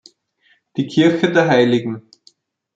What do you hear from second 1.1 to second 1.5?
der